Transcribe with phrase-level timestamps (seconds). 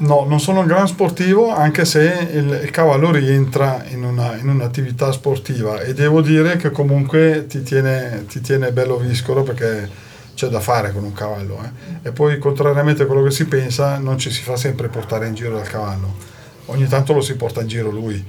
[0.00, 4.48] No, non sono un gran sportivo anche se il, il cavallo rientra in, una, in,
[4.48, 10.46] un'attività sportiva e devo dire che comunque ti tiene, ti tiene bello viscolo perché c'è
[10.46, 11.58] da fare con un cavallo.
[11.64, 12.08] Eh.
[12.08, 15.34] E poi contrariamente a quello che si pensa non ci si fa sempre portare in
[15.34, 16.14] giro dal cavallo,
[16.66, 18.24] ogni tanto lo si porta in giro lui,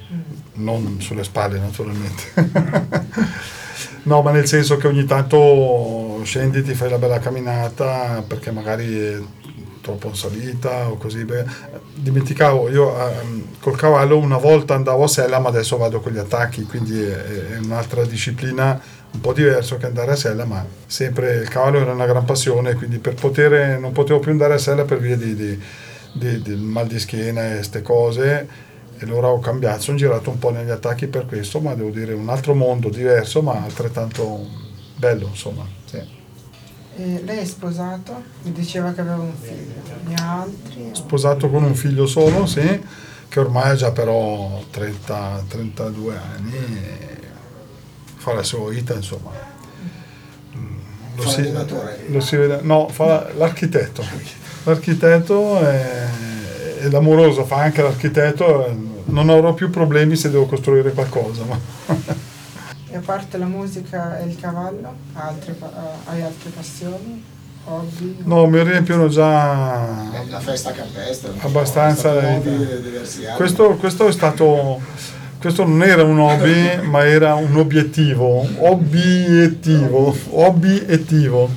[0.53, 2.23] non sulle spalle naturalmente.
[4.03, 9.37] no, ma nel senso che ogni tanto scendi, ti fai la bella camminata perché magari
[9.81, 11.23] troppo in salita o così.
[11.25, 11.45] Beh,
[11.95, 16.17] dimenticavo, io eh, col cavallo una volta andavo a sella, ma adesso vado con gli
[16.17, 21.35] attacchi, quindi è, è un'altra disciplina un po' diverso che andare a sella, ma sempre
[21.35, 24.85] il cavallo era una gran passione, quindi per poter, non potevo più andare a sella
[24.85, 25.59] per via di, di,
[26.13, 28.67] di, di mal di schiena e queste cose
[29.01, 32.11] e allora ho cambiato, sono girato un po' negli attacchi per questo, ma devo dire
[32.11, 34.45] un altro mondo diverso, ma altrettanto
[34.97, 35.65] bello, insomma.
[35.85, 36.18] Sì.
[36.99, 38.21] Lei è sposato?
[38.43, 39.81] Mi diceva che aveva un figlio.
[40.05, 40.89] Ne ha altri?
[40.91, 42.81] Sposato con un figlio solo, sì,
[43.29, 47.17] che ormai ha già però 30, 32 anni e
[48.17, 49.31] fa la sua vita, insomma.
[50.57, 50.77] Mm,
[51.15, 51.53] lo fa si,
[52.07, 54.03] lo si vede, no, fa l'architetto.
[54.63, 56.07] L'architetto è,
[56.79, 58.75] è l'amoroso, fa anche l'architetto,
[59.05, 61.45] non avrò più problemi se devo costruire qualcosa.
[61.45, 61.57] Ma
[63.09, 65.55] parte la musica e il cavallo, altre,
[66.05, 67.23] hai altre passioni?
[67.65, 68.17] Hobby?
[68.23, 71.31] No, mi riempiono già la festa campestre.
[71.39, 72.13] Abbastanza.
[73.35, 74.79] Questo, questo è stato
[75.39, 81.49] questo non era un hobby, ma era un obiettivo, obiettivo, obiettivo.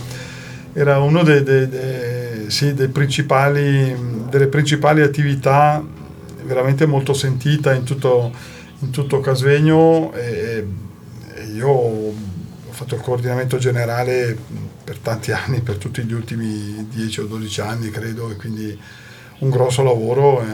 [0.72, 5.84] Era una dei, dei, dei, sì, dei principali, delle principali attività
[6.44, 8.32] veramente molto sentita in tutto,
[8.78, 10.14] in tutto Casvegno.
[10.14, 10.90] E,
[11.54, 12.12] io ho
[12.70, 14.36] fatto il coordinamento generale
[14.82, 18.78] per tanti anni, per tutti gli ultimi 10 o 12 anni credo, e quindi
[19.38, 20.46] un grosso lavoro, eh,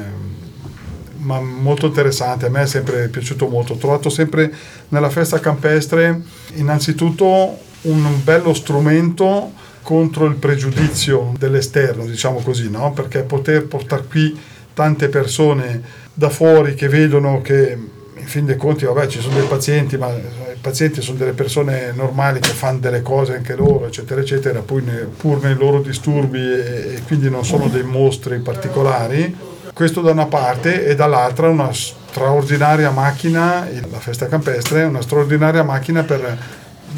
[1.18, 3.74] ma molto interessante, a me è sempre piaciuto molto.
[3.74, 4.52] Ho trovato sempre
[4.88, 6.22] nella festa campestre
[6.54, 12.92] innanzitutto un bello strumento contro il pregiudizio dell'esterno, diciamo così, no?
[12.92, 14.38] perché poter portare qui
[14.74, 15.82] tante persone
[16.12, 17.78] da fuori che vedono che
[18.28, 22.40] fin dei conti, vabbè, ci sono dei pazienti, ma i pazienti sono delle persone normali
[22.40, 27.02] che fanno delle cose anche loro, eccetera, eccetera, nei, pur nei loro disturbi e, e,
[27.06, 29.34] quindi non sono dei mostri particolari.
[29.72, 36.02] Questo da una parte e dall'altra una straordinaria macchina, la festa campestre, una straordinaria macchina
[36.02, 36.36] per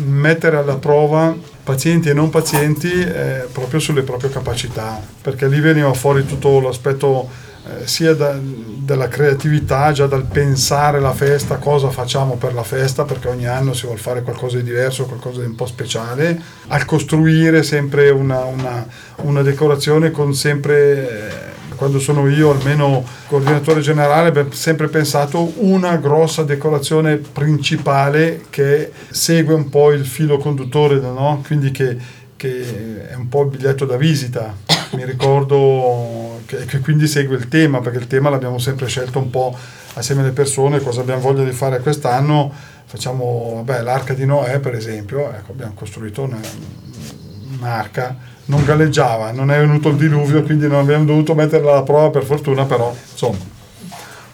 [0.05, 5.93] mettere alla prova pazienti e non pazienti eh, proprio sulle proprie capacità, perché lì veniva
[5.93, 7.29] fuori tutto l'aspetto
[7.67, 13.05] eh, sia da, dalla creatività, già dal pensare la festa, cosa facciamo per la festa,
[13.05, 16.85] perché ogni anno si vuole fare qualcosa di diverso, qualcosa di un po' speciale, al
[16.87, 18.87] costruire sempre una, una,
[19.23, 21.09] una decorazione con sempre...
[21.09, 28.93] Eh, quando sono io almeno coordinatore generale, abbiamo sempre pensato una grossa decorazione principale che
[29.09, 31.43] segue un po' il filo conduttore, no?
[31.47, 31.97] quindi che,
[32.37, 34.70] che è un po' il biglietto da visita.
[34.93, 39.31] Mi ricordo che, che, quindi segue il tema, perché il tema l'abbiamo sempre scelto un
[39.31, 39.57] po'
[39.95, 42.53] assieme alle persone, cosa abbiamo voglia di fare quest'anno.
[42.87, 46.41] Facciamo vabbè, l'arca di Noè, per esempio, ecco, abbiamo costruito una,
[47.59, 52.11] un'arca, non galleggiava, non è venuto il diluvio, quindi non abbiamo dovuto metterla alla prova
[52.11, 53.59] per fortuna, però insomma.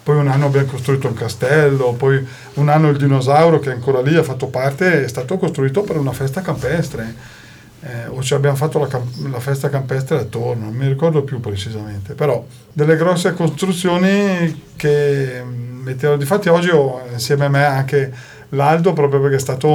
[0.01, 4.01] Poi un anno abbiamo costruito un castello, poi un anno il dinosauro che è ancora
[4.01, 7.45] lì ha fatto parte, è stato costruito per una festa campestre
[7.81, 12.15] eh, o ci abbiamo fatto la, la, festa campestre attorno, non mi ricordo più precisamente,
[12.15, 18.11] però delle grosse costruzioni che mm, mettevano, difatti oggi ho insieme a me anche
[18.49, 19.67] l'Aldo proprio perché è stato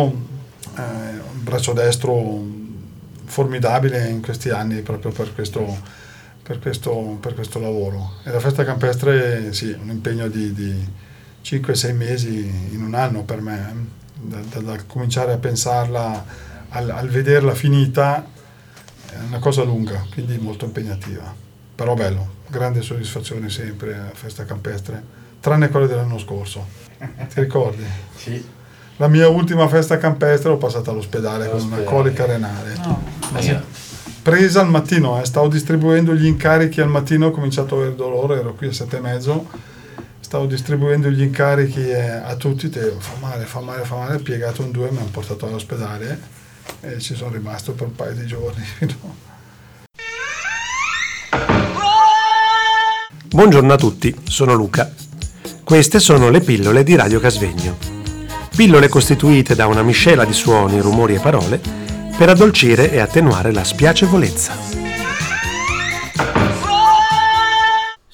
[0.76, 2.61] eh, un braccio destro
[3.25, 5.65] formidabile in questi anni proprio per questo,
[6.43, 8.15] per questo, per questo lavoro.
[8.25, 10.88] E la festa campestre sì, un impegno di, di
[11.44, 16.91] 5-6 mesi in un anno per me, eh, da, da, da cominciare a pensarla al,
[16.91, 18.25] al vederla finita
[19.11, 21.35] è una cosa lunga, quindi molto impegnativa.
[21.75, 25.03] Però bello, grande soddisfazione sempre a festa campestre,
[25.41, 26.67] tranne quella dell'anno scorso.
[26.99, 27.85] Ti ricordi?
[28.17, 28.61] sì.
[28.97, 32.75] La mia ultima festa campestre l'ho passata all'ospedale con una colica renale.
[32.77, 33.03] No.
[34.23, 38.39] Presa al mattino, eh, stavo distribuendo gli incarichi al mattino, ho cominciato a avere dolore,
[38.39, 39.71] ero qui a sette e mezzo
[40.21, 44.63] stavo distribuendo gli incarichi eh, a tutti, te, fa male, fa male, fa male, piegato
[44.63, 46.41] in due, mi hanno portato all'ospedale
[46.81, 48.64] e ci sono rimasto per un paio di giorni.
[53.29, 54.93] Buongiorno a tutti, sono Luca.
[55.64, 57.79] Queste sono le pillole di Radio Casvegno.
[58.55, 61.59] Pillole costituite da una miscela di suoni, rumori e parole
[62.17, 64.53] per addolcire e attenuare la spiacevolezza.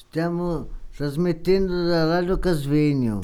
[0.07, 3.19] Stiamo trasmettendo da Radio Casvegno.